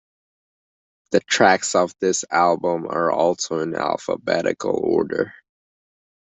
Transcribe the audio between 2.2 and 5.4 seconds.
album are also in alphabetical order.